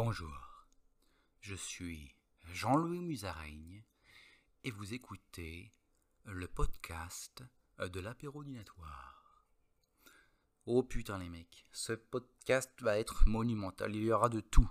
Bonjour, 0.00 0.62
je 1.40 1.56
suis 1.56 2.14
Jean-Louis 2.52 3.00
Musaraigne 3.00 3.82
et 4.62 4.70
vous 4.70 4.94
écoutez 4.94 5.72
le 6.22 6.46
podcast 6.46 7.42
de 7.80 7.98
l'apéro 7.98 8.44
dînatoire. 8.44 9.44
Oh 10.66 10.84
putain 10.84 11.18
les 11.18 11.28
mecs, 11.28 11.64
ce 11.72 11.94
podcast 11.94 12.70
va 12.80 12.96
être 12.96 13.26
monumental, 13.26 13.96
il 13.96 14.04
y 14.04 14.12
aura 14.12 14.28
de 14.28 14.38
tout. 14.38 14.70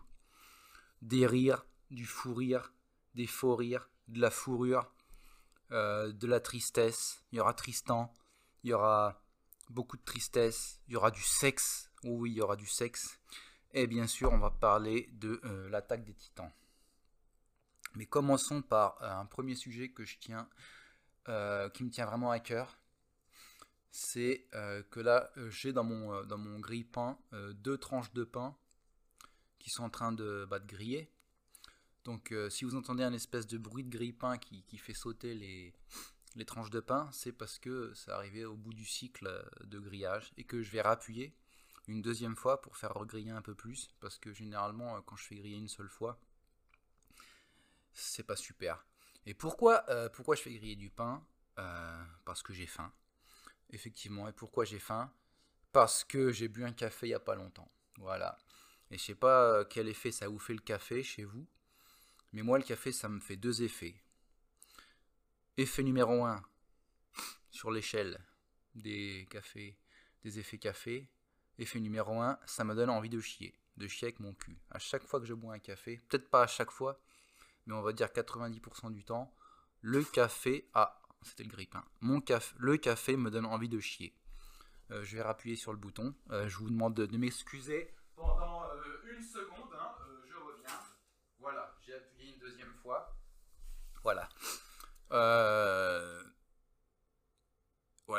Des 1.02 1.28
rires, 1.28 1.66
du 1.92 2.06
fou 2.06 2.34
rire, 2.34 2.72
des 3.14 3.28
faux 3.28 3.58
rires, 3.58 3.90
de 4.08 4.22
la 4.22 4.32
fourrure, 4.32 4.90
euh, 5.72 6.14
de 6.14 6.26
la 6.26 6.40
tristesse, 6.40 7.22
il 7.34 7.40
y 7.40 7.42
aura 7.42 7.54
Tristan, 7.54 8.14
il 8.64 8.70
y 8.70 8.74
aura 8.74 9.22
beaucoup 9.70 9.98
de 9.98 10.06
tristesse, 10.06 10.80
il 10.88 10.94
y 10.94 10.96
aura 10.96 11.12
du 11.12 11.22
sexe, 11.22 11.92
oui 12.06 12.32
il 12.32 12.38
y 12.38 12.42
aura 12.42 12.56
du 12.56 12.66
sexe, 12.66 13.20
et 13.74 13.88
bien 13.88 14.08
sûr, 14.08 14.32
on 14.32 14.38
va 14.38 14.50
parler 14.50 15.10
de 15.14 15.42
euh, 15.44 15.70
l'attaque 15.70 16.04
des 16.04 16.14
titans. 16.14 16.52
Mais 17.96 18.06
commençons 18.06 18.62
par 18.62 19.02
euh, 19.02 19.10
un 19.10 19.26
premier 19.26 19.56
sujet 19.56 19.90
que 19.90 20.06
je 20.06 20.18
tiens, 20.20 20.50
euh, 21.28 21.70
qui 21.70 21.84
me 21.84 21.90
tient 21.90 22.06
vraiment 22.06 22.32
à 22.32 22.40
cœur. 22.40 22.80
C'est 23.90 24.48
que 24.92 25.00
là, 25.00 25.32
j'ai 25.50 25.74
dans 25.74 25.84
mon, 25.84 26.24
dans 26.26 26.38
mon 26.38 26.60
grille-pain 26.60 27.18
deux 27.54 27.80
tranches 27.80 28.14
de 28.14 28.26
pain 28.26 28.56
qui 29.58 29.72
sont 29.72 29.86
en 29.86 29.90
train 29.90 30.12
de, 30.12 30.46
bah, 30.48 30.60
de 30.60 30.68
griller. 30.68 31.12
Donc, 32.04 32.32
si 32.50 32.64
vous 32.64 32.76
entendez 32.76 33.04
un 33.04 33.14
espèce 33.14 33.48
de 33.48 33.58
bruit 33.58 33.84
de 33.84 33.90
grille-pain 33.90 34.38
qui, 34.38 34.62
qui, 34.66 34.78
fait 34.78 34.94
sauter 34.94 35.34
les, 35.34 35.74
les 36.36 36.46
tranches 36.46 36.70
de 36.70 36.80
pain, 36.80 37.10
c'est 37.12 37.32
parce 37.32 37.58
que 37.58 37.92
c'est 37.96 38.12
arrivé 38.12 38.46
au 38.46 38.56
bout 38.56 38.74
du 38.74 38.86
cycle 38.86 39.32
de 39.64 39.80
grillage 39.80 40.32
et 40.38 40.44
que 40.44 40.62
je 40.62 40.70
vais 40.70 40.82
rappuyer 40.82 41.34
une 41.88 42.02
deuxième 42.02 42.36
fois 42.36 42.62
pour 42.62 42.78
faire 42.78 42.94
griller 43.06 43.32
un 43.32 43.42
peu 43.42 43.56
plus, 43.56 43.90
parce 44.00 44.18
que 44.18 44.34
généralement, 44.34 44.98
euh, 44.98 45.02
quand 45.06 45.16
je 45.16 45.24
fais 45.26 45.36
griller 45.36 45.58
une 45.58 45.68
seule 45.70 45.90
fois, 45.90 46.20
c'est 47.94 48.24
pas 48.24 48.36
super. 48.36 48.86
Et 49.26 49.34
pourquoi, 49.34 49.86
euh, 49.90 50.10
pourquoi 50.10 50.36
je 50.36 50.42
fais 50.42 50.54
griller 50.54 50.76
du 50.76 50.90
pain? 50.90 51.26
Euh, 51.60 52.06
Parce 52.26 52.44
que 52.44 52.54
j'ai 52.54 52.68
faim. 52.68 52.94
Effectivement. 53.72 54.28
Et 54.28 54.34
pourquoi 54.34 54.64
j'ai 54.64 54.80
faim? 54.80 55.12
Parce 55.72 56.04
que 56.04 56.32
j'ai 56.32 56.48
bu 56.48 56.64
un 56.64 56.72
café 56.72 57.08
il 57.08 57.10
n'y 57.10 57.16
a 57.16 57.20
pas 57.20 57.36
longtemps. 57.36 57.72
Voilà. 57.98 58.38
Et 58.92 58.98
je 58.98 59.04
sais 59.04 59.16
pas 59.16 59.66
quel 59.66 59.88
effet 59.90 60.12
ça 60.12 60.28
vous 60.28 60.40
fait 60.40 60.54
le 60.54 60.60
café 60.60 61.04
chez 61.04 61.24
vous. 61.24 61.48
Mais 62.32 62.42
moi, 62.44 62.58
le 62.58 62.64
café, 62.64 62.92
ça 62.92 63.10
me 63.10 63.20
fait 63.20 63.36
deux 63.36 63.64
effets. 63.64 64.02
Effet 65.58 65.84
numéro 65.84 66.24
un, 66.24 66.44
sur 67.50 67.72
l'échelle 67.72 68.20
des 68.76 69.28
cafés, 69.30 69.78
des 70.24 70.40
effets 70.40 70.60
café. 70.60 71.10
Effet 71.60 71.80
numéro 71.80 72.20
1, 72.22 72.40
ça 72.46 72.64
me 72.64 72.76
donne 72.76 72.90
envie 72.90 73.10
de 73.10 73.20
chier. 73.20 73.56
De 73.78 73.88
chier 73.88 74.08
avec 74.08 74.20
mon 74.20 74.34
cul. 74.34 74.58
À 74.70 74.80
chaque 74.80 75.04
fois 75.04 75.20
que 75.20 75.26
je 75.26 75.34
bois 75.34 75.54
un 75.54 75.60
café, 75.60 76.02
peut-être 76.08 76.30
pas 76.30 76.44
à 76.44 76.48
chaque 76.48 76.72
fois, 76.72 77.00
mais 77.66 77.74
on 77.74 77.82
va 77.82 77.94
dire 77.94 78.08
90% 78.08 78.92
du 78.92 79.04
temps, 79.04 79.34
le 79.82 80.04
café. 80.04 80.70
Ah, 80.74 81.02
c'était 81.22 81.44
le 81.44 81.50
grippin. 81.50 81.84
Mon 82.02 82.22
café, 82.22 82.56
le 82.60 82.78
café 82.78 83.18
me 83.18 83.32
donne 83.32 83.46
envie 83.46 83.70
de 83.70 83.80
chier. 83.80 84.16
Euh, 84.92 85.04
je 85.04 85.18
vais 85.18 85.22
rappuyer 85.22 85.56
sur 85.56 85.72
le 85.74 85.78
bouton. 85.78 86.14
Euh, 86.32 86.48
je 86.48 86.58
vous 86.58 86.70
demande 86.70 86.94
de, 86.94 87.18
m'excuser 87.18 87.94
pendant 88.16 88.64
euh, 88.64 89.14
une 89.14 89.22
seconde. 89.22 89.74
Hein, 89.78 89.92
je 90.26 90.36
reviens. 90.36 90.80
Voilà, 91.40 91.76
j'ai 91.86 91.96
appuyé 91.96 92.34
une 92.34 92.40
deuxième 92.40 92.74
fois. 92.82 93.16
Voilà. 94.04 94.30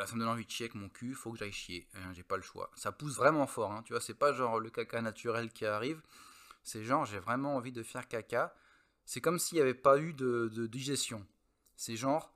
Ça 0.09 0.15
me 0.15 0.21
donne 0.21 0.31
envie 0.31 0.47
de 0.47 0.51
chier 0.51 0.65
avec 0.65 0.75
mon 0.75 0.89
cul, 0.89 1.15
faut 1.15 1.33
que 1.33 1.39
j'aille 1.39 1.53
chier. 1.53 1.87
Hein, 1.93 2.15
j'ai 2.15 2.23
pas 2.23 2.37
le 2.37 2.43
choix. 2.43 2.71
Ça 2.77 2.93
pousse 2.93 3.17
vraiment 3.17 3.47
fort, 3.47 3.73
hein, 3.73 3.83
tu 3.85 3.93
vois, 3.93 4.01
c'est 4.01 4.15
pas 4.15 4.33
genre 4.33 4.59
le 4.59 4.71
caca 4.71 5.03
naturel 5.03 5.53
qui 5.53 5.67
arrive. 5.67 6.01
C'est 6.63 6.83
genre, 6.83 7.05
j'ai 7.05 7.19
vraiment 7.19 7.57
envie 7.57 7.73
de 7.73 7.83
faire 7.83 8.09
caca. 8.09 8.55
C'est 9.05 9.21
comme 9.21 9.39
s'il 9.39 9.57
n'y 9.57 9.63
avait 9.63 9.75
pas 9.75 9.99
eu 9.99 10.15
de, 10.15 10.67
digestion. 10.67 11.27
C'est 11.77 11.95
genre, 11.95 12.33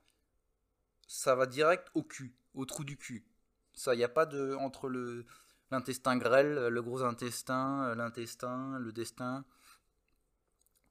ça 1.07 1.33
va 1.33 1.47
direct 1.47 1.89
au 1.95 2.03
cul, 2.03 2.35
au 2.53 2.65
trou 2.65 2.83
du 2.83 2.95
cul. 2.95 3.25
Ça, 3.73 3.95
il 3.95 3.97
n'y 3.97 4.03
a 4.03 4.09
pas 4.09 4.27
de. 4.27 4.53
entre 4.59 4.87
le 4.87 5.25
l'intestin 5.71 6.17
grêle, 6.17 6.67
le 6.67 6.81
gros 6.83 7.01
intestin, 7.01 7.95
l'intestin, 7.95 8.77
le 8.77 8.91
destin. 8.91 9.45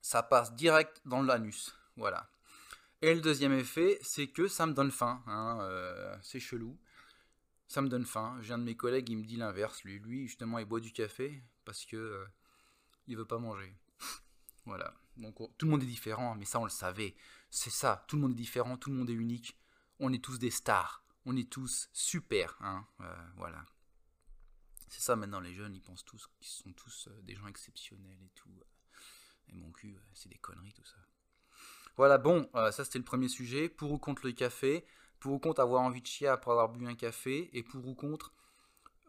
Ça 0.01 0.25
passe 0.25 0.53
direct 0.57 1.01
dans 1.05 1.23
l'anus. 1.23 1.77
Voilà. 1.97 2.29
Et 3.05 3.13
le 3.17 3.21
deuxième 3.21 3.53
effet, 3.53 3.99
c'est 4.01 4.29
que 4.29 4.47
ça 4.47 4.65
me 4.65 4.75
donne 4.75 4.93
faim. 4.93 5.25
Hein, 5.27 5.59
euh, 5.63 6.17
c'est 6.23 6.39
chelou. 6.39 6.79
Ça 7.67 7.83
me 7.83 7.89
donne 7.89 8.07
faim. 8.07 8.39
J'ai 8.43 8.53
un 8.53 8.59
de 8.59 8.63
mes 8.63 8.77
collègues, 8.77 9.09
il 9.09 9.19
me 9.19 9.25
dit 9.25 9.35
l'inverse. 9.35 9.83
Lui, 9.83 10.29
justement, 10.29 10.61
il 10.61 10.67
boit 10.67 10.79
du 10.79 10.93
café 10.93 11.43
parce 11.65 11.85
que 11.85 11.97
euh, 11.97 12.25
il 13.09 13.17
veut 13.17 13.25
pas 13.25 13.39
manger. 13.39 13.77
voilà. 14.67 14.95
Donc 15.17 15.35
tout 15.59 15.67
le 15.67 15.73
monde 15.73 15.83
est 15.83 15.87
différent, 15.87 16.37
mais 16.37 16.45
ça 16.45 16.61
on 16.61 16.65
le 16.65 16.71
savait. 16.71 17.17
C'est 17.51 17.71
ça. 17.71 18.05
Tout 18.07 18.15
le 18.15 18.23
monde 18.23 18.33
est 18.33 18.37
différent, 18.37 18.77
tout 18.77 18.91
le 18.91 18.97
monde 18.97 19.11
est 19.11 19.15
unique. 19.15 19.59
On 19.99 20.13
est 20.13 20.23
tous 20.23 20.39
des 20.39 20.51
stars. 20.53 21.05
On 21.27 21.37
est 21.37 21.51
tous 21.51 21.89
super. 21.93 22.57
Hein, 22.61 22.87
euh, 23.01 23.27
voilà. 23.37 23.67
C'est 24.87 25.03
ça 25.03 25.17
maintenant 25.17 25.41
les 25.41 25.55
jeunes, 25.55 25.75
ils 25.75 25.83
pensent 25.83 26.05
tous 26.05 26.29
qu'ils 26.39 26.47
sont 26.47 26.73
tous 26.73 27.09
des 27.23 27.35
gens 27.35 27.49
exceptionnels 27.49 28.23
et 28.23 28.31
tout. 28.37 28.63
Et 29.49 29.55
mon 29.55 29.73
cul, 29.73 29.99
c'est 30.15 30.29
des 30.29 30.39
conneries 30.39 30.73
tout 30.73 30.85
ça. 30.85 30.99
Voilà, 31.97 32.19
bon, 32.19 32.49
euh, 32.55 32.71
ça 32.71 32.85
c'était 32.85 32.99
le 32.99 33.05
premier 33.05 33.29
sujet. 33.29 33.69
Pour 33.69 33.93
ou 33.93 33.99
contre 33.99 34.27
le 34.27 34.33
café, 34.33 34.85
pour 35.21 35.33
ou 35.33 35.39
contre 35.39 35.61
avoir 35.61 35.83
envie 35.83 36.03
de 36.03 36.07
chier 36.07 36.29
après 36.29 36.51
avoir 36.51 36.69
bu 36.69 36.87
un 36.87 36.95
café, 36.95 37.51
et 37.53 37.63
pour 37.63 37.87
ou 37.87 37.95
contre 37.95 38.33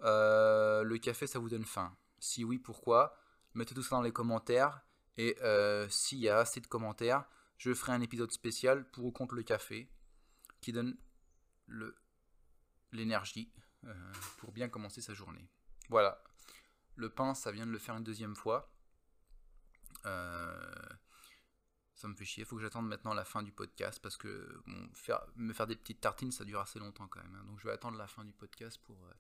euh, 0.04 0.84
le 0.84 0.98
café 0.98 1.28
ça 1.28 1.40
vous 1.40 1.50
donne 1.50 1.66
faim? 1.66 1.96
Si 2.20 2.44
oui, 2.44 2.60
pourquoi? 2.60 3.18
Mettez 3.54 3.76
tout 3.76 3.84
ça 3.84 3.96
dans 3.96 4.02
les 4.02 4.12
commentaires. 4.12 4.82
Et 5.18 5.38
euh, 5.44 5.88
s'il 5.90 6.18
y 6.18 6.28
a 6.30 6.40
assez 6.40 6.60
de 6.60 6.68
commentaires, 6.68 7.26
je 7.58 7.74
ferai 7.74 7.92
un 7.92 8.02
épisode 8.02 8.32
spécial 8.32 8.90
pour 8.90 9.06
ou 9.06 9.12
contre 9.12 9.36
le 9.36 9.44
café, 9.44 9.90
qui 10.60 10.72
donne 10.72 10.98
l'énergie 12.92 13.52
pour 14.38 14.52
bien 14.52 14.70
commencer 14.70 15.02
sa 15.02 15.14
journée. 15.14 15.48
Voilà. 15.90 16.24
Le 16.96 17.10
pain, 17.10 17.34
ça 17.34 17.52
vient 17.52 17.66
de 17.66 17.72
le 17.72 17.78
faire 17.78 17.96
une 17.96 18.04
deuxième 18.04 18.36
fois. 18.36 18.74
Euh, 20.06 20.53
ça 22.03 22.09
me 22.09 22.16
fait 22.16 22.25
chier. 22.25 22.44
Il 22.44 22.46
faut 22.46 22.58
que 22.58 22.62
j'attende 22.62 22.86
maintenant 22.86 23.14
la 23.14 23.24
fin 23.24 23.41
du 23.41 23.53
podcast 23.53 24.02
parce 24.03 24.18
que 24.18 24.62
me 25.38 25.53
faire 25.53 25.68
des 25.68 25.78
petites 25.78 26.02
tartines, 26.02 26.34
ça 26.34 26.44
dure 26.44 26.59
assez 26.59 26.78
longtemps 26.78 27.08
quand 27.08 27.24
même. 27.24 27.34
Hein. 27.34 27.46
Donc 27.46 27.62
je 27.62 27.66
vais 27.66 27.72
attendre 27.72 27.97
la 27.97 28.08
fin 28.08 28.25
du 28.25 28.34
podcast 28.34 28.78
pour, 28.84 28.97
euh, 29.06 29.14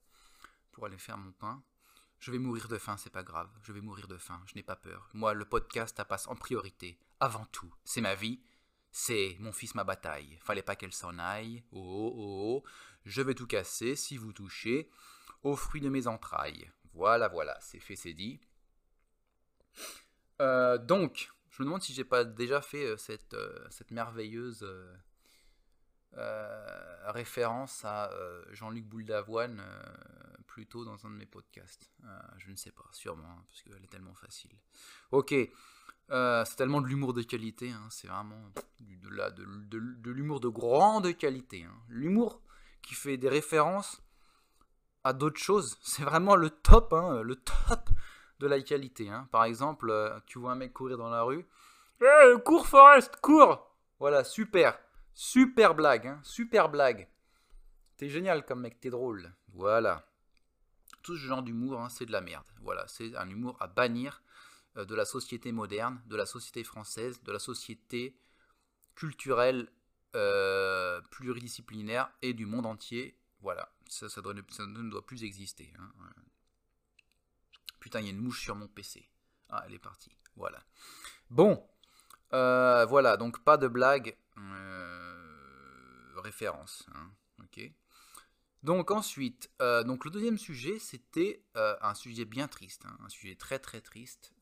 pour 0.73 0.85
aller 0.85 0.97
faire 0.97 1.17
mon 1.17 1.31
pain. 1.31 1.63
Je 2.19 2.29
vais 2.29 2.39
mourir 2.39 2.67
de 2.67 2.77
faim, 2.77 2.97
c'est 2.97 3.09
pas 3.09 3.23
grave. 3.23 3.49
Je 3.61 3.71
vais 3.71 3.79
mourir 3.79 4.09
de 4.09 4.17
faim, 4.17 4.41
je 4.47 4.55
n'ai 4.55 4.63
pas 4.63 4.75
peur. 4.75 5.09
Moi, 5.13 5.33
le 5.33 5.45
podcast, 5.45 5.95
ça 5.95 6.03
passe 6.03 6.27
en 6.27 6.35
priorité. 6.35 6.99
Avant 7.21 7.45
tout, 7.53 7.73
c'est 7.85 8.01
ma 8.01 8.15
vie. 8.15 8.41
C'est 8.91 9.37
mon 9.39 9.53
fils, 9.53 9.75
ma 9.75 9.85
bataille. 9.85 10.37
Fallait 10.41 10.61
pas 10.61 10.75
qu'elle 10.75 10.93
s'en 10.93 11.17
aille. 11.19 11.63
Oh, 11.71 11.79
oh, 11.79 12.13
oh, 12.17 12.63
oh. 12.65 12.69
Je 13.05 13.21
vais 13.21 13.33
tout 13.33 13.47
casser 13.47 13.95
si 13.95 14.17
vous 14.17 14.33
touchez 14.33 14.89
aux 15.41 15.55
fruits 15.55 15.81
de 15.81 15.89
mes 15.89 16.07
entrailles. 16.07 16.69
Voilà, 16.93 17.29
voilà, 17.29 17.57
c'est 17.61 17.79
fait, 17.79 17.95
c'est 17.95 18.13
dit. 18.13 18.41
Euh, 20.41 20.77
donc, 20.77 21.32
je 21.53 21.61
me 21.61 21.67
demande 21.67 21.83
si 21.83 21.93
j'ai 21.93 22.03
pas 22.03 22.23
déjà 22.23 22.61
fait 22.61 22.83
euh, 22.83 22.97
cette, 22.97 23.35
euh, 23.35 23.67
cette 23.69 23.91
merveilleuse 23.91 24.67
euh, 26.15 27.11
référence 27.11 27.85
à 27.85 28.09
Jean-Luc 28.51 28.85
Boule 28.85 29.05
d'Avoine 29.05 29.63
plus 30.47 30.65
tôt 30.67 30.83
dans 30.85 31.05
un 31.05 31.09
de 31.09 31.15
mes 31.15 31.25
podcasts. 31.25 31.91
je 32.37 32.51
ne 32.51 32.55
sais 32.55 32.71
pas, 32.71 32.85
sûrement, 32.91 33.27
hein, 33.27 33.43
parce 33.47 33.61
qu'elle 33.63 33.83
est 33.83 33.91
tellement 33.91 34.13
facile. 34.13 34.51
Ok, 35.11 35.33
c'est 36.09 36.55
tellement 36.55 36.81
de 36.81 36.87
l'humour 36.87 37.13
de 37.13 37.23
qualité, 37.23 37.71
hein, 37.71 37.87
c'est 37.89 38.07
vraiment 38.07 38.51
de, 38.79 40.09
l'humour 40.11 40.39
de 40.39 40.49
grande 40.49 41.17
qualité. 41.17 41.63
Hein. 41.63 41.75
L'humour 41.89 42.43
qui 42.83 42.93
fait 42.93 43.17
des 43.17 43.29
références 43.29 44.03
à 45.03 45.13
d'autres 45.13 45.41
choses, 45.41 45.79
c'est 45.83 46.03
vraiment 46.03 46.35
le 46.35 46.51
top, 46.51 46.91
le 46.91 47.35
top 47.35 47.89
de 48.43 48.47
la 48.49 48.61
qualité. 48.61 49.09
Hein. 49.09 49.27
Par 49.31 49.45
exemple, 49.45 49.89
euh, 49.89 50.19
tu 50.25 50.37
vois 50.37 50.51
un 50.51 50.55
mec 50.55 50.73
courir 50.73 50.97
dans 50.97 51.09
la 51.09 51.23
rue. 51.23 51.45
Eh, 52.01 52.41
cours 52.43 52.67
Forest, 52.67 53.15
cours 53.21 53.73
Voilà, 53.99 54.23
super. 54.23 54.77
Super 55.13 55.73
blague, 55.73 56.07
hein. 56.07 56.19
super 56.23 56.69
blague. 56.69 57.07
T'es 57.97 58.09
génial 58.09 58.45
comme 58.45 58.61
mec, 58.61 58.79
t'es 58.79 58.89
drôle. 58.89 59.33
Voilà. 59.53 60.05
Tout 61.03 61.15
ce 61.15 61.21
genre 61.21 61.41
d'humour, 61.41 61.79
hein, 61.79 61.89
c'est 61.89 62.05
de 62.05 62.11
la 62.11 62.21
merde. 62.21 62.45
Voilà, 62.61 62.85
c'est 62.87 63.15
un 63.15 63.29
humour 63.29 63.55
à 63.61 63.67
bannir 63.67 64.21
euh, 64.77 64.85
de 64.85 64.95
la 64.95 65.05
société 65.05 65.51
moderne, 65.51 66.01
de 66.07 66.17
la 66.17 66.25
société 66.25 66.63
française, 66.63 67.23
de 67.23 67.31
la 67.31 67.39
société 67.39 68.17
culturelle 68.95 69.69
euh, 70.15 70.99
pluridisciplinaire 71.11 72.11
et 72.21 72.33
du 72.33 72.45
monde 72.45 72.65
entier. 72.65 73.17
Voilà, 73.41 73.69
ça, 73.87 74.09
ça, 74.09 74.21
doit, 74.21 74.33
ça 74.49 74.65
ne 74.65 74.89
doit 74.89 75.05
plus 75.05 75.23
exister. 75.23 75.71
Hein. 75.79 75.91
Putain, 77.83 77.99
il 77.99 78.05
y 78.05 78.07
a 78.07 78.11
une 78.11 78.21
mouche 78.21 78.41
sur 78.41 78.55
mon 78.55 78.69
PC. 78.69 79.09
Ah, 79.49 79.61
elle 79.67 79.73
est 79.73 79.79
partie. 79.79 80.17
Voilà. 80.37 80.63
Bon. 81.29 81.67
Euh, 82.31 82.85
voilà, 82.85 83.17
donc 83.17 83.43
pas 83.43 83.57
de 83.57 83.67
blague. 83.67 84.17
Euh, 84.37 86.13
référence. 86.15 86.87
Hein, 86.95 87.11
ok. 87.41 87.59
Donc 88.63 88.89
ensuite, 88.89 89.51
euh, 89.61 89.83
donc 89.83 90.05
le 90.05 90.11
deuxième 90.11 90.37
sujet, 90.37 90.79
c'était 90.79 91.43
un 91.55 91.93
sujet 91.93 92.23
bien 92.23 92.47
triste, 92.47 92.85
hein, 92.85 92.97
un 93.03 93.09
sujet 93.09 93.35
très 93.35 93.59
très 93.59 93.81
triste. 93.81 94.33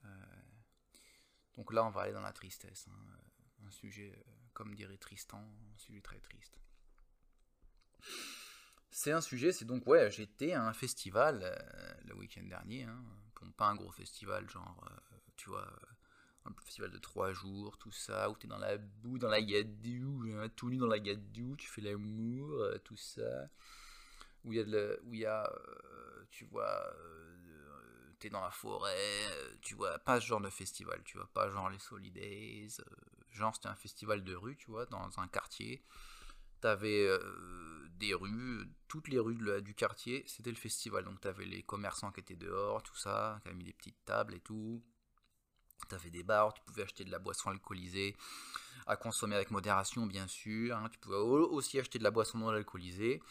Donc 1.57 1.73
là, 1.73 1.83
on 1.83 1.89
va 1.89 2.01
aller 2.03 2.13
dans 2.13 2.21
la 2.21 2.33
tristesse. 2.33 2.85
Hein. 2.91 3.17
Un 3.65 3.71
sujet, 3.71 4.23
comme 4.53 4.75
dirait 4.75 4.97
Tristan, 4.97 5.39
un 5.73 5.77
sujet 5.79 6.01
très 6.01 6.19
triste. 6.19 6.59
C'est 8.91 9.11
un 9.11 9.21
sujet, 9.21 9.51
c'est 9.51 9.65
donc, 9.65 9.87
ouais, 9.87 10.11
j'étais 10.11 10.53
à 10.53 10.63
un 10.63 10.73
festival 10.73 11.57
le 12.05 12.13
week-end 12.13 12.43
dernier. 12.43 12.85
Pas 13.57 13.67
un 13.67 13.75
gros 13.75 13.91
festival, 13.91 14.49
genre, 14.49 14.83
euh, 14.91 15.17
tu 15.37 15.49
vois, 15.49 15.67
un 16.45 16.53
festival 16.63 16.91
de 16.91 16.97
trois 16.97 17.33
jours, 17.33 17.77
tout 17.77 17.91
ça, 17.91 18.29
où 18.29 18.35
t'es 18.35 18.47
dans 18.47 18.57
la 18.57 18.77
boue, 18.77 19.17
dans 19.17 19.29
la 19.29 19.41
gadoue, 19.41 20.25
tout 20.55 20.69
nu 20.69 20.77
dans 20.77 20.87
la 20.87 20.99
gadoue, 20.99 21.55
tu 21.57 21.67
fais 21.67 21.81
l'amour, 21.81 22.63
tout 22.83 22.97
ça. 22.97 23.49
Où 24.43 24.53
il 24.53 24.57
y 24.57 24.61
a, 24.61 24.63
le, 24.63 24.99
où 25.05 25.13
y 25.13 25.25
a 25.25 25.51
tu 26.31 26.45
vois, 26.45 26.95
t'es 28.19 28.29
dans 28.29 28.41
la 28.41 28.51
forêt, 28.51 29.27
tu 29.61 29.75
vois, 29.75 29.99
pas 29.99 30.19
ce 30.19 30.25
genre 30.27 30.41
de 30.41 30.49
festival, 30.49 31.01
tu 31.03 31.17
vois, 31.17 31.27
pas 31.33 31.49
genre 31.49 31.69
les 31.69 31.79
Solidays, 31.79 32.69
genre 33.31 33.55
c'était 33.55 33.67
un 33.67 33.75
festival 33.75 34.23
de 34.23 34.35
rue, 34.35 34.55
tu 34.57 34.71
vois, 34.71 34.85
dans 34.85 35.19
un 35.19 35.27
quartier. 35.27 35.83
T'avais 36.61 37.07
euh, 37.07 37.87
des 37.97 38.13
rues, 38.13 38.69
toutes 38.91 39.07
les 39.07 39.19
rues 39.19 39.37
du 39.61 39.73
quartier, 39.73 40.21
c'était 40.27 40.49
le 40.49 40.57
festival. 40.57 41.05
Donc 41.05 41.21
t'avais 41.21 41.45
les 41.45 41.63
commerçants 41.63 42.11
qui 42.11 42.19
étaient 42.19 42.35
dehors, 42.35 42.83
tout 42.83 42.97
ça, 42.97 43.39
qui 43.41 43.47
avaient 43.47 43.57
mis 43.57 43.63
des 43.63 43.71
petites 43.71 44.03
tables 44.03 44.33
et 44.33 44.41
tout. 44.41 44.83
T'avais 45.87 46.09
des 46.09 46.23
bars, 46.23 46.53
tu 46.53 46.61
pouvais 46.65 46.83
acheter 46.83 47.05
de 47.05 47.09
la 47.09 47.17
boisson 47.17 47.51
alcoolisée 47.51 48.17
à 48.87 48.97
consommer 48.97 49.35
avec 49.35 49.49
modération, 49.49 50.05
bien 50.05 50.27
sûr. 50.27 50.75
Hein. 50.75 50.89
Tu 50.91 50.99
pouvais 50.99 51.15
aussi 51.15 51.79
acheter 51.79 51.99
de 51.99 52.03
la 52.03 52.11
boisson 52.11 52.39
non 52.39 52.49
alcoolisée. 52.49 53.21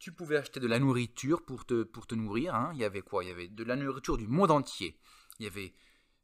Tu 0.00 0.10
pouvais 0.10 0.36
acheter 0.36 0.58
de 0.58 0.66
la 0.66 0.80
nourriture 0.80 1.44
pour 1.44 1.64
te, 1.64 2.14
nourrir. 2.16 2.56
Hein. 2.56 2.72
Il 2.74 2.80
y 2.80 2.84
avait 2.84 3.02
quoi? 3.02 3.22
Il 3.22 3.28
y 3.28 3.30
avait 3.30 3.46
de 3.46 3.62
la 3.62 3.76
nourriture 3.76 4.18
du 4.18 4.26
monde 4.26 4.50
entier. 4.50 4.98
Il 5.38 5.44
y 5.44 5.46
avait 5.46 5.74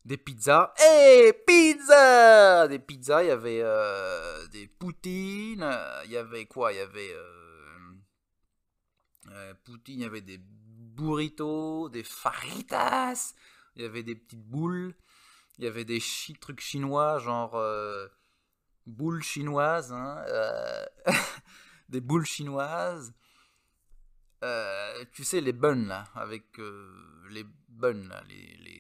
des 0.05 0.17
pizzas. 0.17 0.75
Hey, 0.79 1.33
pizza 1.47 2.67
Des 2.67 2.81
pizzas, 2.81 3.23
il 3.23 3.29
y 3.29 3.31
avait 3.31 3.61
euh, 3.63 4.49
des 4.49 4.67
poutines, 4.67 5.79
il 6.07 6.11
y 6.11 6.17
avait 6.17 6.47
quoi? 6.47 6.73
Il 6.73 6.79
y 6.79 6.81
avait 6.81 7.13
euh, 7.13 7.40
euh, 9.31 9.55
poutine, 9.65 10.01
il 10.01 10.03
y 10.03 10.05
avait 10.05 10.21
des 10.21 10.39
burritos, 10.39 11.89
des 11.89 12.05
faritas, 12.05 13.35
il 13.77 13.83
y 13.83 13.85
avait 13.85 14.03
des 14.03 14.15
petites 14.15 14.45
boules, 14.45 14.95
il 15.59 15.65
y 15.65 15.67
avait 15.67 15.85
des 15.85 16.03
trucs 16.41 16.61
chinois, 16.61 17.19
genre 17.19 17.61
boules 18.87 19.23
chinoises, 19.23 19.93
hein, 19.93 20.25
des 21.89 22.01
boules 22.01 22.27
chinoises. 22.27 23.15
tu 25.13 25.25
sais, 25.25 25.41
les 25.41 25.53
buns 25.53 25.87
là, 25.87 26.05
avec 26.15 26.59
les 27.31 27.45
buns 27.69 28.09
là, 28.09 28.25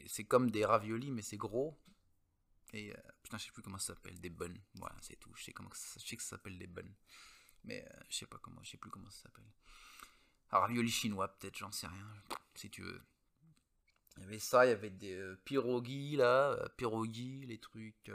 c'est 0.08 0.24
comme 0.24 0.50
des 0.50 0.64
raviolis, 0.64 1.10
mais 1.10 1.22
c'est 1.22 1.36
gros. 1.36 1.78
Et 2.72 2.92
euh, 2.92 2.96
putain, 3.22 3.38
je 3.38 3.46
sais 3.46 3.52
plus 3.52 3.62
comment 3.62 3.78
ça 3.78 3.94
s'appelle, 3.94 4.20
des 4.20 4.30
buns. 4.30 4.54
Voilà, 4.74 4.96
c'est 5.00 5.16
tout. 5.16 5.32
Je 5.34 5.44
sais, 5.44 5.52
comment 5.52 5.70
je 5.72 6.06
sais 6.06 6.16
que 6.16 6.22
ça 6.22 6.30
s'appelle 6.30 6.58
des 6.58 6.66
buns. 6.66 6.94
Mais 7.64 7.84
euh, 7.84 8.00
je 8.08 8.16
sais 8.16 8.26
pas 8.26 8.38
comment, 8.38 8.62
je 8.62 8.70
sais 8.70 8.76
plus 8.76 8.90
comment 8.90 9.10
ça 9.10 9.22
s'appelle. 9.22 9.50
Ravioli 10.58 10.90
chinois, 10.90 11.28
peut-être, 11.28 11.56
j'en 11.56 11.70
sais 11.70 11.86
rien, 11.86 12.06
si 12.54 12.70
tu 12.70 12.82
veux. 12.82 13.00
Il 14.16 14.24
y 14.24 14.26
avait 14.26 14.38
ça, 14.38 14.66
il 14.66 14.70
y 14.70 14.72
avait 14.72 14.90
des 14.90 15.14
euh, 15.14 15.36
là, 16.16 16.68
pierogies, 16.76 17.46
les 17.46 17.58
trucs 17.58 18.10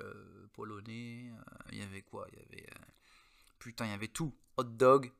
polonais. 0.53 1.31
il 1.71 1.79
y 1.79 1.81
avait 1.81 2.01
quoi? 2.01 2.27
Il 2.31 2.39
y 2.39 2.41
avait. 2.41 2.69
putain, 3.59 3.85
il 3.85 3.91
y 3.91 3.93
avait 3.93 4.07
tout. 4.07 4.35
Hot 4.57 4.63
dog, 4.63 5.11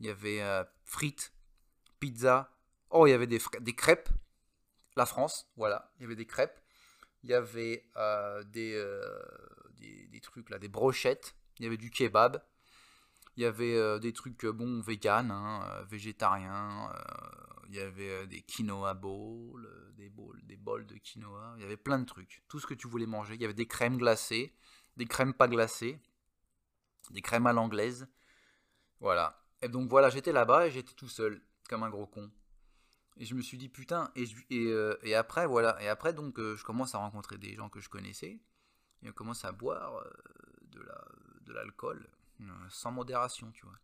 il 0.00 0.06
y 0.06 0.10
avait 0.10 0.42
frites, 0.84 1.32
pizza. 2.00 2.50
Oh, 2.90 3.06
il 3.06 3.10
y 3.10 3.12
avait 3.12 3.26
des, 3.26 3.40
des 3.60 3.74
crêpes. 3.74 4.08
La 4.96 5.06
France, 5.06 5.50
voilà. 5.56 5.92
Il 5.98 6.02
y 6.02 6.04
avait 6.06 6.16
des 6.16 6.26
crêpes 6.26 6.60
il 7.22 7.30
y 7.30 7.34
avait 7.34 7.84
euh, 7.96 8.42
euh, 8.56 9.12
des, 9.76 10.06
des, 10.08 10.20
trucs 10.20 10.50
là, 10.50 10.58
des 10.58 10.68
brochettes, 10.68 11.34
il 11.58 11.64
y 11.64 11.66
avait 11.66 11.76
du 11.76 11.90
kebab, 11.90 12.42
il 13.38 13.42
y 13.42 13.46
avait 13.46 13.76
euh, 13.76 14.00
des 14.00 14.12
trucs 14.12 14.44
bon 14.46 14.80
vegan, 14.80 15.30
hein, 15.30 15.84
végétariens, 15.88 16.92
il 17.68 17.76
y 17.76 17.80
avait 17.80 18.26
des 18.26 18.42
quinoa 18.42 18.94
bowls, 18.94 19.70
des 19.96 20.08
bowls, 20.08 20.42
bols 20.58 20.86
de 20.86 20.96
quinoa, 20.96 21.54
il 21.56 21.62
y 21.62 21.64
avait 21.64 21.76
plein 21.76 22.00
de 22.00 22.04
trucs, 22.04 22.42
tout 22.48 22.58
ce 22.58 22.66
que 22.66 22.74
tu 22.74 22.88
voulais 22.88 23.06
manger. 23.06 23.36
Il 23.36 23.40
y 23.40 23.44
avait 23.44 23.54
des 23.54 23.68
crèmes 23.68 23.96
glacées, 23.96 24.56
des 24.96 25.06
crèmes 25.06 25.34
pas 25.34 25.46
glacées, 25.46 26.00
des 27.10 27.22
crèmes 27.22 27.46
à 27.46 27.52
l'anglaise, 27.52 28.08
voilà. 28.98 29.40
Et 29.62 29.68
donc 29.68 29.88
voilà, 29.88 30.10
j'étais 30.10 30.32
là-bas 30.32 30.66
et 30.66 30.72
j'étais 30.72 30.94
tout 30.94 31.08
seul, 31.08 31.40
comme 31.68 31.84
un 31.84 31.90
gros 31.90 32.08
con. 32.08 32.32
Et 33.18 33.24
je 33.24 33.36
me 33.36 33.40
suis 33.40 33.56
dit, 33.56 33.68
putain, 33.68 34.10
et, 34.16 34.26
euh, 34.52 34.96
après, 35.16 35.46
voilà, 35.46 35.80
et 35.80 35.88
après, 35.88 36.12
donc, 36.12 36.40
euh, 36.40 36.56
je 36.56 36.64
commence 36.64 36.96
à 36.96 36.98
rencontrer 36.98 37.38
des 37.38 37.54
gens 37.54 37.68
que 37.68 37.78
je 37.78 37.88
connaissais, 37.88 38.40
et 39.02 39.08
on 39.08 39.12
commence 39.12 39.44
à 39.44 39.52
boire 39.52 39.96
euh, 39.96 40.10
de 41.42 41.52
l'alcool, 41.52 42.08
sans 42.70 42.92
modération, 42.92 43.50
tu 43.52 43.64
vois. 43.64 43.78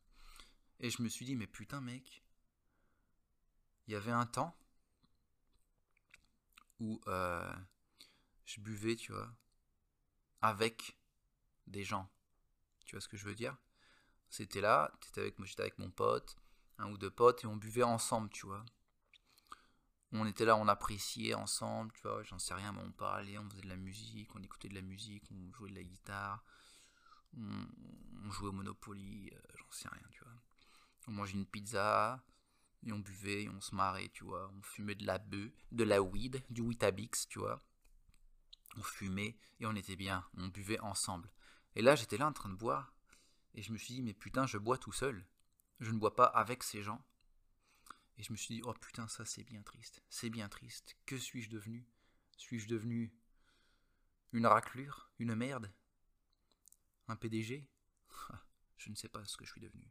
Et 0.80 0.90
je 0.90 1.02
me 1.02 1.08
suis 1.08 1.24
dit, 1.24 1.36
mais 1.36 1.46
putain, 1.46 1.80
mec, 1.80 2.24
il 3.86 3.92
y 3.92 3.96
avait 3.96 4.10
un 4.10 4.26
temps 4.26 4.56
où 6.80 7.00
je 7.06 8.60
buvais, 8.60 8.96
tu 8.96 9.12
vois, 9.12 9.34
avec 10.42 10.98
des 11.66 11.84
gens. 11.84 12.10
Tu 12.84 12.96
vois 12.96 13.00
ce 13.00 13.08
que 13.08 13.16
je 13.16 13.24
veux 13.24 13.34
dire? 13.34 13.56
C'était 14.28 14.60
là, 14.60 14.92
étais 15.08 15.20
avec, 15.20 15.38
moi 15.38 15.46
j'étais 15.46 15.62
avec 15.62 15.78
mon 15.78 15.90
pote, 15.90 16.36
un 16.78 16.90
ou 16.90 16.98
deux 16.98 17.10
potes, 17.10 17.44
et 17.44 17.46
on 17.46 17.56
buvait 17.56 17.84
ensemble, 17.84 18.30
tu 18.30 18.46
vois 18.46 18.64
on 20.20 20.26
était 20.26 20.44
là, 20.44 20.56
on 20.56 20.68
appréciait 20.68 21.34
ensemble, 21.34 21.92
tu 21.92 22.02
vois, 22.02 22.22
j'en 22.22 22.38
sais 22.38 22.54
rien, 22.54 22.72
mais 22.72 22.82
on 22.82 22.92
parlait, 22.92 23.36
on 23.38 23.48
faisait 23.50 23.62
de 23.62 23.68
la 23.68 23.76
musique, 23.76 24.34
on 24.34 24.42
écoutait 24.42 24.68
de 24.68 24.74
la 24.74 24.82
musique, 24.82 25.24
on 25.30 25.52
jouait 25.52 25.70
de 25.70 25.74
la 25.74 25.82
guitare, 25.82 26.44
on, 27.36 28.30
jouait 28.30 28.48
au 28.48 28.52
Monopoly, 28.52 29.30
euh, 29.32 29.38
j'en 29.56 29.70
sais 29.70 29.88
rien, 29.88 30.06
tu 30.10 30.22
vois. 30.24 30.32
On 31.08 31.12
mangeait 31.12 31.34
une 31.34 31.46
pizza, 31.46 32.24
et 32.82 32.92
on 32.92 32.98
buvait, 32.98 33.44
et 33.44 33.48
on 33.48 33.60
se 33.60 33.74
marrait, 33.74 34.10
tu 34.10 34.24
vois. 34.24 34.50
On 34.56 34.62
fumait 34.62 34.94
de 34.94 35.06
la 35.06 35.18
bœuf, 35.18 35.52
de 35.72 35.84
la 35.84 36.02
weed, 36.02 36.42
du 36.50 36.62
Witabix, 36.62 37.28
tu 37.28 37.38
vois. 37.38 37.62
On 38.76 38.82
fumait, 38.82 39.36
et 39.60 39.66
on 39.66 39.74
était 39.74 39.96
bien, 39.96 40.26
on 40.36 40.48
buvait 40.48 40.80
ensemble. 40.80 41.30
Et 41.76 41.82
là, 41.82 41.94
j'étais 41.94 42.16
là 42.16 42.26
en 42.26 42.32
train 42.32 42.48
de 42.48 42.56
boire, 42.56 42.94
et 43.54 43.62
je 43.62 43.72
me 43.72 43.78
suis 43.78 43.94
dit, 43.94 44.02
mais 44.02 44.14
putain, 44.14 44.46
je 44.46 44.58
bois 44.58 44.78
tout 44.78 44.92
seul. 44.92 45.26
Je 45.80 45.90
ne 45.90 45.98
bois 45.98 46.14
pas 46.14 46.26
avec 46.26 46.62
ces 46.62 46.82
gens. 46.82 47.04
Et 48.16 48.22
je 48.22 48.32
me 48.32 48.36
suis 48.36 48.56
dit, 48.56 48.62
oh 48.64 48.72
putain, 48.74 49.08
ça 49.08 49.24
c'est 49.24 49.42
bien 49.42 49.62
triste, 49.62 50.02
c'est 50.08 50.30
bien 50.30 50.48
triste. 50.48 50.96
Que 51.04 51.18
suis-je 51.18 51.50
devenu? 51.50 51.86
Suis-je 52.36 52.68
devenu 52.68 53.12
une 54.32 54.46
raclure 54.46 55.10
Une 55.18 55.34
merde? 55.34 55.72
Un 57.08 57.16
PDG 57.16 57.68
Je 58.76 58.90
ne 58.90 58.94
sais 58.94 59.08
pas 59.08 59.24
ce 59.24 59.36
que 59.36 59.44
je 59.44 59.52
suis 59.52 59.60
devenu. 59.60 59.90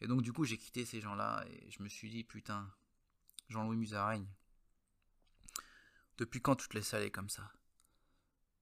Et 0.00 0.06
donc 0.06 0.22
du 0.22 0.32
coup 0.32 0.44
j'ai 0.44 0.58
quitté 0.58 0.84
ces 0.84 1.00
gens-là 1.00 1.44
et 1.48 1.70
je 1.70 1.82
me 1.82 1.88
suis 1.88 2.10
dit, 2.10 2.24
putain, 2.24 2.72
Jean-Louis 3.48 3.76
Musaraigne, 3.76 4.28
depuis 6.16 6.40
quand 6.40 6.56
tu 6.56 6.68
te 6.68 6.74
laisses 6.74 6.94
aller 6.94 7.10
comme 7.10 7.30
ça? 7.30 7.52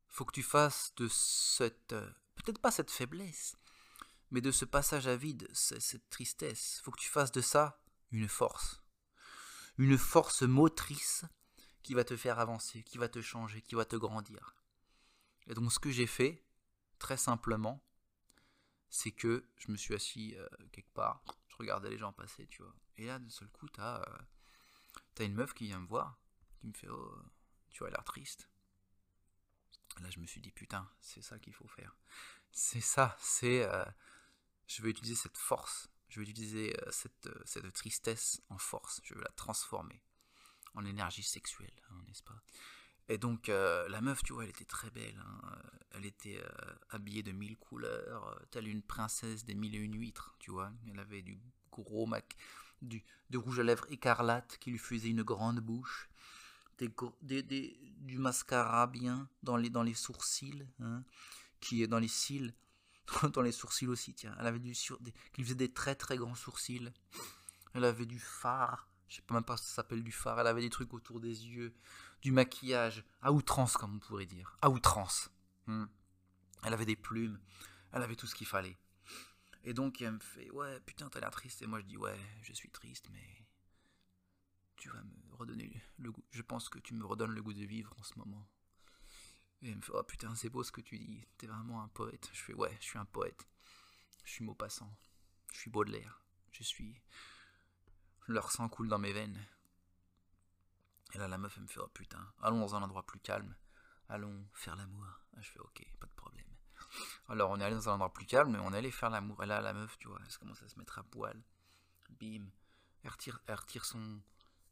Faut 0.08 0.24
que 0.24 0.32
tu 0.32 0.42
fasses 0.42 0.94
de 0.96 1.08
cette... 1.08 1.94
Peut-être 2.34 2.60
pas 2.60 2.70
cette 2.70 2.90
faiblesse, 2.90 3.56
mais 4.30 4.40
de 4.40 4.50
ce 4.50 4.64
passage 4.64 5.06
à 5.06 5.16
vide, 5.16 5.48
cette 5.52 6.08
tristesse, 6.10 6.80
faut 6.82 6.90
que 6.90 7.00
tu 7.00 7.08
fasses 7.08 7.32
de 7.32 7.40
ça 7.40 7.82
une 8.10 8.28
force 8.28 8.82
une 9.78 9.98
force 9.98 10.42
motrice 10.42 11.24
qui 11.82 11.94
va 11.94 12.04
te 12.04 12.16
faire 12.16 12.38
avancer, 12.38 12.82
qui 12.82 12.98
va 12.98 13.08
te 13.08 13.20
changer, 13.20 13.62
qui 13.62 13.74
va 13.74 13.84
te 13.84 13.96
grandir. 13.96 14.54
Et 15.46 15.54
donc 15.54 15.72
ce 15.72 15.78
que 15.78 15.90
j'ai 15.90 16.06
fait, 16.06 16.44
très 17.02 17.16
simplement, 17.16 17.84
c'est 18.88 19.12
que 19.12 19.46
je 19.56 19.70
me 19.70 19.76
suis 19.76 19.94
assis 19.94 20.34
euh, 20.36 20.48
quelque 20.72 20.92
part, 20.92 21.22
je 21.48 21.56
regardais 21.56 21.90
les 21.90 21.98
gens 21.98 22.12
passer, 22.12 22.46
tu 22.46 22.62
vois. 22.62 22.74
Et 22.96 23.06
là, 23.06 23.18
d'un 23.18 23.30
seul 23.30 23.48
coup, 23.48 23.68
t'as 23.68 24.00
euh, 24.00 25.24
une 25.24 25.34
meuf 25.34 25.52
qui 25.54 25.66
vient 25.66 25.80
me 25.80 25.86
voir, 25.86 26.18
qui 26.60 26.66
me 26.66 26.72
fait 26.72 26.88
Oh, 26.88 27.18
tu 27.70 27.84
as 27.84 27.90
l'air 27.90 28.04
triste. 28.04 28.48
Là, 30.00 30.08
je 30.10 30.20
me 30.20 30.26
suis 30.26 30.40
dit 30.40 30.50
Putain, 30.50 30.88
c'est 31.00 31.22
ça 31.22 31.38
qu'il 31.38 31.52
faut 31.52 31.68
faire. 31.68 31.96
C'est 32.50 32.80
ça, 32.80 33.16
c'est. 33.20 33.62
Euh, 33.64 33.84
je 34.66 34.82
vais 34.82 34.90
utiliser 34.90 35.16
cette 35.16 35.36
force 35.36 35.92
je 36.12 36.20
vais 36.20 36.28
utiliser 36.28 36.76
cette, 36.90 37.26
euh, 37.26 37.42
cette, 37.46 37.72
tristesse 37.72 38.42
en 38.50 38.58
force, 38.58 39.00
je 39.02 39.14
vais 39.14 39.22
la 39.22 39.30
transformer 39.30 40.02
en 40.74 40.84
énergie 40.84 41.22
sexuelle, 41.22 41.72
hein, 41.90 42.02
n'est-ce 42.06 42.22
pas? 42.22 42.38
Et 43.08 43.18
donc 43.18 43.48
euh, 43.48 43.88
la 43.88 44.00
meuf, 44.00 44.22
tu 44.22 44.32
vois, 44.32 44.44
elle 44.44 44.50
était 44.50 44.64
très 44.64 44.90
belle, 44.90 45.20
hein, 45.26 45.58
elle 45.94 46.06
était 46.06 46.42
habillée 46.90 47.22
de 47.22 47.32
mille 47.32 47.56
couleurs, 47.56 48.40
telle 48.50 48.68
une 48.68 48.82
princesse 48.82 49.44
des 49.44 49.54
mille 49.54 49.74
et 49.74 49.78
une 49.78 49.98
huîtres, 49.98 50.34
tu 50.38 50.50
vois, 50.50 50.72
elle 50.90 50.98
avait 50.98 51.22
du 51.22 51.38
gros 51.70 52.06
mac, 52.06 52.36
du, 52.80 53.04
rouge 53.34 53.60
à 53.60 53.62
lèvres 53.62 53.86
écarlate 53.90 54.58
qui 54.58 54.70
lui 54.70 54.78
faisait 54.78 55.10
une 55.10 55.22
grande 55.22 55.60
bouche, 55.60 56.08
du 56.78 58.18
mascara 58.18 58.86
bien 58.86 59.28
dans 59.42 59.56
les, 59.56 59.70
dans 59.70 59.82
les 59.82 59.94
sourcils, 59.94 60.66
hein, 60.80 61.04
qui 61.60 61.82
est 61.82 61.86
dans 61.86 61.98
les 61.98 62.08
cils, 62.08 62.54
dans 63.32 63.42
les 63.42 63.52
sourcils 63.52 63.86
aussi, 63.86 64.14
tiens. 64.14 64.34
Elle 64.38 64.46
avait 64.46 64.58
du 64.58 64.74
sur... 64.74 64.98
des... 65.00 65.12
qui 65.32 65.42
faisait 65.42 65.54
des 65.54 65.72
très 65.72 65.94
très 65.94 66.16
grands 66.16 66.34
sourcils. 66.34 66.92
Elle 67.74 67.84
avait 67.84 68.06
du 68.06 68.18
phare. 68.18 68.88
Je 69.12 69.16
sais 69.16 69.22
même 69.30 69.44
pas 69.44 69.58
si 69.58 69.66
ça 69.66 69.74
s'appelle 69.74 70.02
du 70.02 70.10
phare. 70.10 70.40
Elle 70.40 70.46
avait 70.46 70.62
des 70.62 70.70
trucs 70.70 70.94
autour 70.94 71.20
des 71.20 71.46
yeux. 71.46 71.74
Du 72.22 72.32
maquillage. 72.32 73.04
À 73.20 73.30
outrance, 73.30 73.76
comme 73.76 73.96
on 73.96 73.98
pourrait 73.98 74.24
dire. 74.24 74.56
À 74.62 74.70
outrance. 74.70 75.30
Hmm. 75.66 75.84
Elle 76.64 76.72
avait 76.72 76.86
des 76.86 76.96
plumes, 76.96 77.38
elle 77.92 78.02
avait 78.02 78.16
tout 78.16 78.26
ce 78.26 78.34
qu'il 78.34 78.46
fallait. 78.46 78.78
Et 79.64 79.74
donc 79.74 80.00
elle 80.00 80.12
me 80.12 80.18
fait 80.18 80.50
ouais 80.50 80.80
putain 80.80 81.08
t'as 81.08 81.20
l'air 81.20 81.30
triste 81.30 81.62
et 81.62 81.66
moi 81.66 81.80
je 81.80 81.86
dis 81.86 81.96
ouais 81.96 82.18
je 82.42 82.52
suis 82.52 82.70
triste 82.70 83.08
mais 83.12 83.46
tu 84.76 84.88
vas 84.88 85.02
me 85.02 85.36
redonner 85.36 85.82
le 85.98 86.10
goût. 86.10 86.24
Je 86.30 86.42
pense 86.42 86.68
que 86.68 86.78
tu 86.78 86.94
me 86.94 87.04
redonnes 87.04 87.32
le 87.32 87.42
goût 87.42 87.52
de 87.52 87.64
vivre 87.64 87.94
en 87.98 88.02
ce 88.02 88.18
moment. 88.18 88.48
Et 89.60 89.68
elle 89.68 89.76
me 89.76 89.82
fait 89.82 89.92
oh 89.94 90.02
putain 90.02 90.34
c'est 90.34 90.48
beau 90.48 90.64
ce 90.64 90.72
que 90.72 90.80
tu 90.80 90.98
dis. 90.98 91.24
T'es 91.36 91.46
vraiment 91.46 91.82
un 91.82 91.88
poète. 91.88 92.30
Je 92.32 92.40
fais 92.40 92.54
ouais 92.54 92.76
je 92.80 92.86
suis 92.86 92.98
un 92.98 93.04
poète. 93.04 93.46
Je 94.24 94.32
suis 94.32 94.44
Maupassant. 94.44 94.96
Je 95.52 95.58
suis 95.58 95.70
Baudelaire. 95.70 96.22
Je 96.52 96.62
suis 96.62 97.00
leur 98.26 98.50
sang 98.50 98.68
coule 98.68 98.88
dans 98.88 98.98
mes 98.98 99.12
veines. 99.12 99.40
Et 101.14 101.18
là 101.18 101.28
la 101.28 101.38
meuf 101.38 101.54
elle 101.56 101.64
me 101.64 101.68
fait 101.68 101.80
oh 101.80 101.88
putain 101.88 102.32
allons 102.40 102.60
dans 102.60 102.74
un 102.74 102.82
endroit 102.82 103.04
plus 103.04 103.20
calme. 103.20 103.54
Allons 104.08 104.46
faire 104.52 104.76
l'amour. 104.76 105.06
Je 105.38 105.50
fais 105.50 105.60
ok 105.60 105.86
pas 106.00 106.06
de 106.06 106.12
problème. 106.12 106.46
Alors 107.28 107.50
on 107.50 107.60
est 107.60 107.64
allé 107.64 107.74
dans 107.74 107.88
un 107.88 107.94
endroit 107.94 108.12
plus 108.12 108.26
calme, 108.26 108.52
mais 108.52 108.58
on 108.58 108.72
est 108.72 108.78
allé 108.78 108.90
faire 108.90 109.10
l'amour. 109.10 109.42
Et 109.42 109.46
là, 109.46 109.60
la 109.60 109.72
meuf, 109.72 109.96
tu 109.98 110.08
vois, 110.08 110.18
elle 110.24 110.36
commence 110.38 110.62
à 110.62 110.68
se 110.68 110.78
mettre 110.78 110.98
à 110.98 111.02
poil. 111.02 111.40
Bim. 112.10 112.46
Elle 113.02 113.10
retire, 113.10 113.40
elle 113.46 113.54
retire 113.54 113.84
son. 113.84 114.20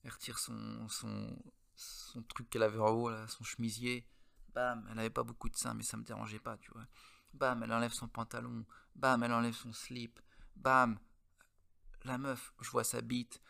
Elle 0.03 0.11
retire 0.11 0.39
son, 0.39 0.89
son, 0.89 1.39
son 1.75 2.23
truc 2.23 2.49
qu'elle 2.49 2.63
avait 2.63 2.79
en 2.79 2.89
haut, 2.89 3.11
là, 3.11 3.27
son 3.29 3.45
chemisier. 3.45 4.07
Bam, 4.55 4.87
elle 4.91 4.99
avait 4.99 5.11
pas 5.11 5.23
beaucoup 5.23 5.49
de 5.49 5.57
seins, 5.57 5.75
mais 5.75 5.83
ça 5.83 5.97
me 5.97 6.03
dérangeait 6.03 6.39
pas, 6.39 6.57
tu 6.59 6.71
vois. 6.73 6.87
Bam, 7.35 7.63
elle 7.63 7.73
enlève 7.73 7.93
son 7.93 8.09
pantalon. 8.09 8.65
Bam, 8.95 9.23
elle 9.23 9.33
enlève 9.33 9.55
son 9.55 9.73
slip. 9.73 10.21
Bam, 10.57 10.99
la 12.05 12.19
meuf, 12.19 12.53
je 12.61 12.71
vois 12.71 12.85
sa 12.85 13.01
bite. 13.01 13.41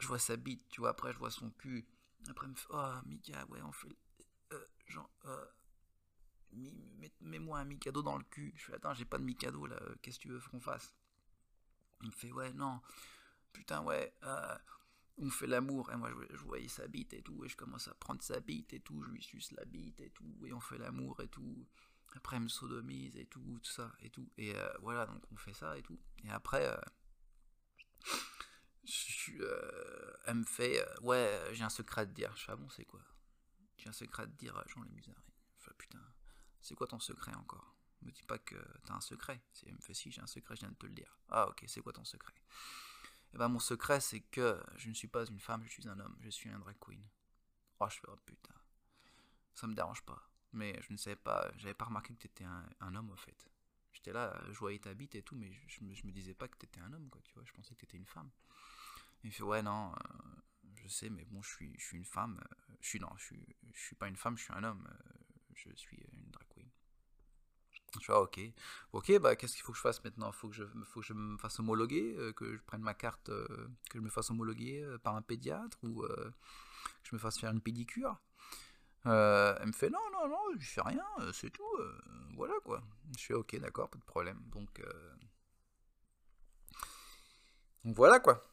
Je 0.00 0.06
vois 0.06 0.18
sa 0.18 0.36
bite, 0.36 0.68
tu 0.68 0.80
vois. 0.80 0.90
Après, 0.90 1.12
je 1.12 1.18
vois 1.18 1.30
son 1.30 1.50
cul. 1.50 1.86
Après, 2.28 2.46
elle 2.46 2.52
me 2.52 2.56
fait 2.56 2.68
Oh, 2.70 2.94
Mika, 3.06 3.44
ouais, 3.46 3.62
on 3.62 3.72
fait. 3.72 3.96
Euh, 4.52 4.64
genre, 4.86 5.10
euh, 5.26 5.44
mets-moi 7.20 7.58
un 7.58 7.64
Mikado 7.64 8.02
dans 8.02 8.16
le 8.16 8.24
cul. 8.24 8.52
Je 8.56 8.64
fais, 8.64 8.74
attends, 8.74 8.94
j'ai 8.94 9.04
pas 9.04 9.18
de 9.18 9.24
Mikado 9.24 9.66
là, 9.66 9.78
qu'est-ce 10.02 10.18
que 10.18 10.22
tu 10.22 10.28
veux 10.28 10.40
qu'on 10.50 10.60
fasse? 10.60 10.94
Il 12.02 12.08
me 12.08 12.12
fait, 12.12 12.32
ouais, 12.32 12.52
non, 12.52 12.80
putain, 13.52 13.82
ouais, 13.82 14.14
euh, 14.22 14.58
on 15.18 15.30
fait 15.30 15.46
l'amour. 15.46 15.90
Et 15.92 15.96
moi, 15.96 16.10
je, 16.30 16.36
voyais 16.44 16.68
sa 16.68 16.86
bite 16.86 17.12
et 17.12 17.22
tout, 17.22 17.44
et 17.44 17.48
je 17.48 17.56
commence 17.56 17.88
à 17.88 17.94
prendre 17.94 18.22
sa 18.22 18.40
bite 18.40 18.72
et 18.72 18.80
tout, 18.80 19.02
je 19.02 19.10
lui 19.10 19.22
suce 19.22 19.52
la 19.52 19.64
bite 19.64 20.00
et 20.00 20.10
tout, 20.10 20.46
et 20.46 20.52
on 20.52 20.60
fait 20.60 20.78
l'amour 20.78 21.20
et 21.20 21.28
tout. 21.28 21.66
Après, 22.16 22.36
elle 22.36 22.44
me 22.44 22.48
sodomise 22.48 23.16
et 23.16 23.26
tout, 23.26 23.60
tout 23.62 23.70
ça 23.70 23.92
et 24.00 24.10
tout. 24.10 24.30
Et 24.38 24.54
euh, 24.56 24.68
voilà, 24.80 25.06
donc 25.06 25.22
on 25.30 25.36
fait 25.36 25.52
ça 25.52 25.76
et 25.76 25.82
tout. 25.82 25.98
Et 26.24 26.30
après, 26.30 26.66
euh, 26.66 26.80
elle 30.24 30.34
me 30.34 30.44
fait, 30.44 30.84
ouais, 31.00 31.50
j'ai 31.52 31.64
un 31.64 31.68
secret 31.68 32.02
à 32.02 32.06
te 32.06 32.12
dire. 32.12 32.34
Je 32.36 32.44
fais, 32.44 32.52
ah 32.52 32.56
bon, 32.56 32.68
c'est 32.70 32.84
quoi? 32.84 33.00
J'ai 33.76 33.88
un 33.88 33.92
secret 33.92 34.24
à 34.24 34.26
te 34.26 34.32
dire, 34.32 34.60
Jean-Les 34.66 34.90
Musards. 34.90 35.24
Je 35.60 35.70
putain. 35.70 36.00
C'est 36.60 36.74
quoi 36.74 36.86
ton 36.86 36.98
secret 36.98 37.34
encore? 37.34 37.74
Me 38.02 38.10
dis 38.10 38.22
pas 38.22 38.38
que 38.38 38.56
t'as 38.84 38.94
un 38.94 39.00
secret. 39.00 39.42
Elle 39.66 39.74
me 39.74 39.80
fait 39.80 39.94
si 39.94 40.10
j'ai 40.10 40.20
un 40.20 40.26
secret, 40.26 40.56
je 40.56 40.60
viens 40.60 40.70
de 40.70 40.76
te 40.76 40.86
le 40.86 40.92
dire. 40.92 41.18
Ah 41.28 41.48
ok, 41.48 41.64
c'est 41.66 41.80
quoi 41.80 41.92
ton 41.92 42.04
secret? 42.04 42.34
Eh 43.34 43.38
ben 43.38 43.48
mon 43.48 43.58
secret 43.58 44.00
c'est 44.00 44.20
que 44.20 44.62
je 44.76 44.88
ne 44.88 44.94
suis 44.94 45.08
pas 45.08 45.26
une 45.26 45.40
femme, 45.40 45.62
je 45.64 45.68
suis 45.68 45.88
un 45.88 45.98
homme, 46.00 46.16
je 46.20 46.30
suis 46.30 46.48
un 46.48 46.58
drag 46.58 46.76
queen. 46.80 47.04
Oh 47.80 47.88
je 47.88 47.96
fais 47.96 48.08
oh 48.08 48.16
putain. 48.24 48.54
Ça 49.54 49.66
me 49.66 49.74
dérange 49.74 50.02
pas. 50.02 50.22
Mais 50.52 50.80
je 50.82 50.92
ne 50.92 50.96
savais 50.96 51.16
pas, 51.16 51.50
j'avais 51.56 51.74
pas 51.74 51.86
remarqué 51.86 52.14
que 52.14 52.20
t'étais 52.20 52.44
un 52.44 52.94
homme 52.94 53.10
au 53.10 53.16
fait. 53.16 53.48
J'étais 53.98 54.12
là, 54.12 54.32
je 54.52 54.58
voyais 54.60 54.78
ta 54.78 54.94
bite 54.94 55.16
et 55.16 55.22
tout, 55.22 55.34
mais 55.34 55.50
je, 55.66 55.82
me, 55.82 55.90
me 55.90 56.12
disais 56.12 56.32
pas 56.32 56.46
que 56.46 56.56
t'étais 56.56 56.78
un 56.78 56.92
homme 56.92 57.08
quoi, 57.10 57.20
tu 57.24 57.34
vois, 57.34 57.42
je 57.44 57.52
pensais 57.52 57.74
que 57.74 57.80
t'étais 57.80 57.96
une 57.96 58.06
femme. 58.06 58.30
il 59.24 59.32
fait 59.32 59.42
ouais 59.42 59.60
non, 59.60 59.90
euh, 59.90 60.40
je 60.76 60.86
sais, 60.86 61.10
mais 61.10 61.24
bon 61.24 61.42
je 61.42 61.50
suis, 61.50 61.74
je 61.76 61.84
suis 61.84 61.96
une 61.96 62.04
femme, 62.04 62.38
euh, 62.40 62.74
je 62.80 62.90
suis 62.90 63.00
non, 63.00 63.10
je 63.16 63.24
suis, 63.24 63.56
je 63.74 63.80
suis 63.80 63.96
pas 63.96 64.06
une 64.06 64.14
femme, 64.14 64.38
je 64.38 64.44
suis 64.44 64.52
un 64.52 64.62
homme. 64.62 64.86
Euh, 64.88 65.14
je 65.56 65.70
suis 65.74 65.96
une 66.12 66.30
drag 66.30 66.46
queen. 66.48 66.68
Je 67.94 67.98
suis 67.98 68.12
ah, 68.12 68.20
ok, 68.20 68.38
ok, 68.92 69.18
bah 69.18 69.34
qu'est-ce 69.34 69.56
qu'il 69.56 69.64
faut 69.64 69.72
que 69.72 69.78
je 69.78 69.82
fasse 69.82 70.04
maintenant? 70.04 70.30
Faut 70.30 70.48
que 70.48 70.54
je, 70.54 70.62
faut 70.84 71.00
que 71.00 71.06
je 71.06 71.12
me 71.12 71.36
fasse 71.36 71.58
homologuer, 71.58 72.32
que 72.36 72.56
je 72.56 72.62
prenne 72.62 72.82
ma 72.82 72.94
carte, 72.94 73.26
que 73.26 73.68
je 73.94 74.00
me 74.00 74.10
fasse 74.10 74.30
homologuer 74.30 74.86
par 75.02 75.16
un 75.16 75.22
pédiatre 75.22 75.76
ou 75.82 76.02
que 76.02 76.32
je 77.02 77.16
me 77.16 77.18
fasse 77.18 77.36
faire 77.40 77.50
une 77.50 77.60
pédicure? 77.60 78.16
elle 79.04 79.66
me 79.66 79.72
fait 79.72 79.90
non, 79.90 79.98
non, 80.12 80.28
non, 80.28 80.38
je 80.56 80.68
fais 80.68 80.82
rien, 80.82 81.04
c'est 81.32 81.50
tout, 81.50 81.64
voilà 82.38 82.54
quoi. 82.64 82.82
Je 83.16 83.20
suis 83.20 83.34
ok, 83.34 83.58
d'accord, 83.58 83.90
pas 83.90 83.98
de 83.98 84.04
problème. 84.04 84.40
Donc, 84.46 84.80
donc 87.84 87.96
voilà 87.96 88.20
quoi. 88.20 88.44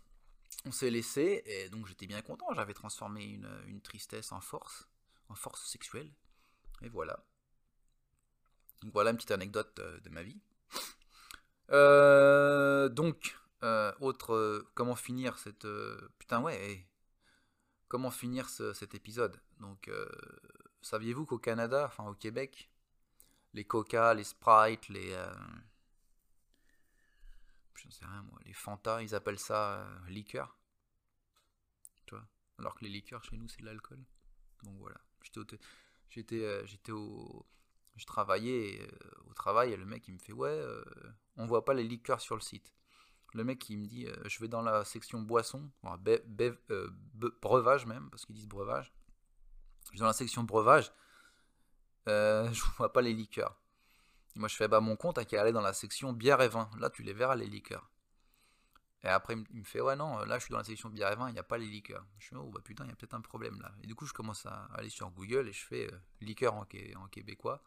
On 0.66 0.72
s'est 0.72 0.90
laissé 0.90 1.44
et 1.46 1.70
donc 1.70 1.88
j'étais 1.88 2.08
bien 2.08 2.22
content. 2.22 2.48
J'avais 2.54 2.74
transformé 2.74 3.24
une, 3.24 3.82
tristesse 3.82 4.32
en 4.32 4.42
force, 4.42 4.88
en 5.30 5.36
force 5.36 5.70
sexuelle. 5.70 6.12
Et 6.82 6.90
voilà. 6.90 7.24
Donc 8.82 8.94
voilà 8.94 9.12
une 9.12 9.18
petite 9.18 9.32
anecdote 9.32 9.80
euh, 9.80 10.00
de 10.02 10.10
ma 10.10 10.24
vie. 10.24 10.40
Euh, 11.72 12.90
donc, 12.90 13.38
euh, 13.64 13.92
autre, 14.00 14.66
comment 14.74 14.96
finir 14.96 15.38
cette... 15.38 15.68
putain, 16.20 16.42
ouais, 16.42 16.88
comment 17.88 18.12
finir 18.12 18.50
cet 18.50 18.96
épisode? 18.96 19.40
Donc, 19.60 19.90
saviez-vous 20.82 21.26
qu'au 21.26 21.40
Canada, 21.40 21.86
enfin 21.88 22.08
au 22.08 22.14
Québec, 22.14 22.70
les 23.56 23.66
Coca, 23.66 24.14
les 24.14 24.24
Sprite, 24.24 24.90
les... 24.90 25.12
je 27.76 27.88
ne 27.88 27.92
sais 27.92 28.06
rien 28.06 28.22
moi, 28.22 28.40
les 28.46 28.54
Fanta, 28.54 29.02
ils 29.02 29.16
appellent 29.16 29.40
ça 29.40 29.88
liqueur. 30.08 30.58
Tu 32.06 32.16
vois? 32.16 32.26
Alors 32.60 32.76
que 32.76 32.84
les 32.84 32.92
liqueurs 32.92 33.24
chez 33.24 33.38
nous, 33.38 33.48
c'est 33.48 33.62
de 33.62 33.66
l'alcool. 33.66 34.04
Donc 34.64 34.78
voilà, 34.80 34.98
j'étais 36.10 36.92
au 36.92 37.40
euh, 37.40 37.44
je 37.96 38.06
travaillais 38.06 38.82
euh, 38.82 39.30
au 39.30 39.34
travail 39.34 39.72
et 39.72 39.78
le 39.78 39.86
mec 39.86 40.06
il 40.08 40.16
me 40.16 40.20
fait 40.20 40.34
ouais, 40.34 40.50
euh, 40.50 40.84
on 41.38 41.46
voit 41.46 41.64
pas 41.64 41.74
les 41.74 41.84
liqueurs 41.84 42.20
sur 42.20 42.36
le 42.36 42.42
site. 42.42 42.74
Le 43.34 43.44
mec 43.44 43.70
il 43.70 43.80
me 43.80 43.86
dit, 43.86 44.08
je 44.26 44.40
vais 44.40 44.48
dans 44.48 44.62
la 44.62 44.86
section 44.86 45.22
boisson, 45.22 45.70
breuvage 47.42 47.86
même 47.86 48.10
parce 48.10 48.26
qu'ils 48.26 48.36
disent 48.36 48.48
breuvage. 48.48 48.94
Je 49.88 49.92
vais 49.94 50.00
dans 50.00 50.08
la 50.08 50.14
section 50.14 50.44
breuvage, 50.44 50.94
je 52.08 52.62
vois 52.78 52.94
pas 52.94 53.02
les 53.02 53.14
liqueurs. 53.14 53.60
moi 54.36 54.48
je 54.48 54.56
fais 54.56 54.68
bah 54.68 54.80
mon 54.80 54.96
compte 54.96 55.18
à 55.18 55.26
qu'à 55.26 55.42
aller 55.42 55.52
dans 55.52 55.62
la 55.62 55.74
section 55.74 56.14
bière 56.14 56.42
et 56.42 56.50
vin. 56.50 56.70
Là 56.80 56.90
tu 56.90 57.04
les 57.04 57.14
verras 57.14 57.36
les 57.36 57.48
liqueurs. 57.48 57.90
Et 59.06 59.08
après, 59.08 59.36
il 59.52 59.60
me 59.60 59.64
fait 59.64 59.82
Ouais, 59.82 59.96
non, 59.96 60.18
là, 60.26 60.40
je 60.40 60.46
suis 60.46 60.52
dans 60.52 60.58
la 60.58 60.64
section 60.64 60.90
bière 60.90 61.12
et 61.12 61.16
vin, 61.16 61.30
il 61.30 61.34
n'y 61.34 61.40
a 61.40 61.44
pas 61.44 61.60
les 61.60 61.68
liqueurs. 61.68 62.04
Je 62.18 62.30
fais 62.30 62.36
Oh, 62.36 62.50
bah 62.50 62.60
putain, 62.64 62.86
il 62.86 62.90
y 62.90 62.92
a 62.92 62.96
peut-être 62.96 63.14
un 63.14 63.22
problème 63.22 63.62
là. 63.62 63.72
Et 63.84 63.88
du 63.88 63.94
coup, 63.94 64.08
je 64.08 64.14
commence 64.14 64.48
à 64.48 64.66
aller 64.74 64.90
sur 64.90 65.12
Google 65.12 65.48
et 65.48 65.54
je 65.54 65.64
fais 65.64 65.94
euh, 65.94 65.98
liqueur 66.22 66.56
en, 66.56 66.62
en, 66.62 67.08
québécois. 67.10 67.64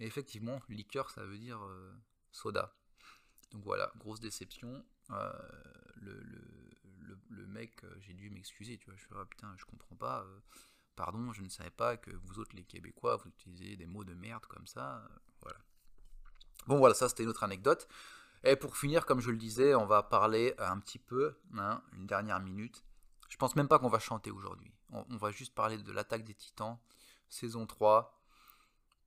Et 0.00 0.06
effectivement, 0.06 0.60
liqueur, 0.68 1.10
ça 1.10 1.24
veut 1.24 1.38
dire 1.38 1.62
euh, 1.62 1.92
soda. 2.32 2.74
Donc 3.52 3.62
voilà, 3.62 3.92
grosse 3.98 4.18
déception. 4.18 4.84
Euh, 5.10 5.32
le, 6.00 7.46
mec, 7.46 7.82
j'ai 8.00 8.14
dû 8.14 8.28
m'excuser, 8.30 8.76
tu 8.78 8.86
vois. 8.86 8.96
Je 8.96 9.04
fais 9.04 9.14
Ah 9.16 9.24
putain, 9.26 9.54
je 9.56 9.64
comprends 9.64 9.96
pas. 9.96 10.26
Pardon, 11.00 11.32
je 11.32 11.40
ne 11.40 11.48
savais 11.48 11.70
pas 11.70 11.96
que 11.96 12.10
vous 12.10 12.40
autres, 12.40 12.54
les 12.54 12.64
Québécois, 12.64 13.16
vous 13.16 13.30
utilisez 13.30 13.74
des 13.74 13.86
mots 13.86 14.04
de 14.04 14.12
merde 14.12 14.44
comme 14.44 14.66
ça. 14.66 15.02
voilà. 15.40 15.58
Bon, 16.66 16.76
voilà, 16.76 16.94
ça 16.94 17.08
c'était 17.08 17.22
une 17.22 17.30
autre 17.30 17.42
anecdote. 17.42 17.88
Et 18.44 18.54
pour 18.54 18.76
finir, 18.76 19.06
comme 19.06 19.20
je 19.20 19.30
le 19.30 19.38
disais, 19.38 19.74
on 19.74 19.86
va 19.86 20.02
parler 20.02 20.54
un 20.58 20.78
petit 20.78 20.98
peu, 20.98 21.38
hein, 21.56 21.82
une 21.94 22.06
dernière 22.06 22.38
minute. 22.40 22.84
Je 23.30 23.38
pense 23.38 23.56
même 23.56 23.66
pas 23.66 23.78
qu'on 23.78 23.88
va 23.88 23.98
chanter 23.98 24.30
aujourd'hui. 24.30 24.70
On, 24.90 25.16
va 25.16 25.30
juste 25.30 25.54
parler 25.54 25.78
de 25.78 25.90
l'attaque 25.90 26.22
des 26.22 26.34
titans, 26.34 26.78
saison 27.30 27.66
3. 27.66 28.14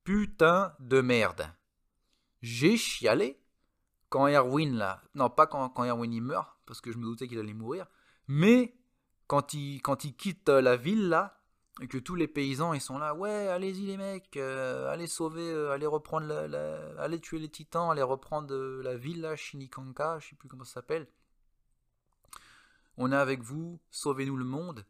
Putain 0.02 0.74
de 0.80 1.00
merde. 1.00 1.48
J'ai 2.42 2.76
chialé 2.76 3.40
quand 4.08 4.26
Erwin 4.26 4.74
là. 4.74 5.00
Non, 5.14 5.30
pas 5.30 5.46
quand, 5.46 5.68
quand 5.68 5.84
Erwin 5.84 6.12
il 6.12 6.22
meurt, 6.22 6.58
parce 6.66 6.80
que 6.80 6.90
je 6.90 6.98
me 6.98 7.04
doutais 7.04 7.28
qu'il 7.28 7.38
allait 7.38 7.54
mourir. 7.54 7.86
Mais 8.26 8.76
quand 9.28 9.54
il, 9.54 9.80
quand 9.80 10.04
il 10.04 10.16
quitte 10.16 10.48
la 10.48 10.76
ville 10.76 11.08
là, 11.08 11.40
et 11.80 11.88
que 11.88 11.98
tous 11.98 12.14
les 12.14 12.28
paysans 12.28 12.72
ils 12.72 12.80
sont 12.80 12.98
là, 12.98 13.14
ouais, 13.14 13.48
allez-y 13.48 13.86
les 13.86 13.96
mecs, 13.96 14.36
euh, 14.36 14.92
allez 14.92 15.06
sauver, 15.06 15.50
euh, 15.50 15.72
allez 15.72 15.86
reprendre, 15.86 16.26
la, 16.26 17.02
allez 17.02 17.20
tuer 17.20 17.38
les 17.38 17.48
titans, 17.48 17.90
allez 17.90 18.02
reprendre 18.02 18.54
euh, 18.54 18.80
la 18.82 18.96
ville 18.96 19.22
là, 19.22 19.34
Shinikanka, 19.34 20.18
je 20.20 20.28
sais 20.28 20.36
plus 20.36 20.48
comment 20.48 20.64
ça 20.64 20.74
s'appelle. 20.74 21.08
On 22.96 23.10
est 23.10 23.16
avec 23.16 23.42
vous, 23.42 23.80
sauvez-nous 23.90 24.36
le 24.36 24.44
monde. 24.44 24.86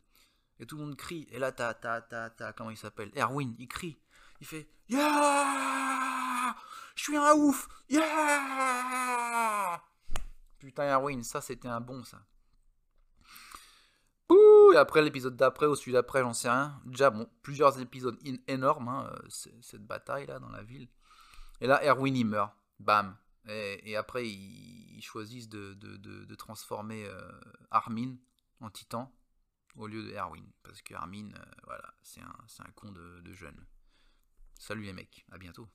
Et 0.60 0.66
tout 0.66 0.76
le 0.76 0.84
monde 0.84 0.94
crie. 0.94 1.26
Et 1.30 1.38
là, 1.38 1.52
t'as, 1.52 1.74
t'as, 1.74 2.02
t'as, 2.02 2.30
t'as, 2.30 2.52
comment 2.52 2.70
il 2.70 2.76
s'appelle? 2.76 3.10
Erwin, 3.16 3.54
il 3.58 3.66
crie. 3.66 3.98
Il 4.40 4.46
fait, 4.46 4.68
yeah, 4.88 6.54
je 6.94 7.02
suis 7.02 7.16
un 7.16 7.32
ouf, 7.32 7.66
yeah. 7.88 9.82
Putain, 10.58 10.84
Erwin, 10.84 11.22
ça 11.22 11.40
c'était 11.40 11.68
un 11.68 11.80
bon 11.80 12.04
ça 12.04 12.20
après 14.76 15.02
l'épisode 15.02 15.36
d'après 15.36 15.66
ou 15.66 15.74
celui 15.74 15.92
d'après, 15.92 16.20
j'en 16.20 16.32
sais 16.32 16.50
rien. 16.50 16.80
Déjà, 16.84 17.10
bon, 17.10 17.28
plusieurs 17.42 17.80
épisodes 17.80 18.18
énormes, 18.48 18.88
hein, 18.88 19.10
euh, 19.12 19.28
cette 19.60 19.86
bataille 19.86 20.26
là 20.26 20.38
dans 20.38 20.50
la 20.50 20.62
ville. 20.62 20.88
Et 21.60 21.66
là, 21.66 21.82
Erwin 21.84 22.16
il 22.16 22.26
meurt. 22.26 22.52
Bam. 22.78 23.16
Et, 23.46 23.94
après, 23.96 24.26
ils, 24.26 25.02
choisissent 25.02 25.50
de, 25.50 25.74
de, 25.74 26.34
transformer 26.34 27.04
euh, 27.06 27.30
Armin 27.70 28.16
en 28.60 28.70
titan 28.70 29.14
au 29.76 29.86
lieu 29.86 30.02
de 30.02 30.12
Erwin. 30.12 30.44
Parce 30.62 30.80
que 30.82 30.94
Armin, 30.94 31.30
euh, 31.30 31.44
voilà, 31.64 31.94
c'est 32.02 32.20
un, 32.20 32.70
con 32.74 32.90
de, 32.90 33.32
jeune. 33.32 33.66
Salut 34.58 34.82
les 34.82 34.92
mecs, 34.92 35.26
à 35.30 35.38
bientôt. 35.38 35.68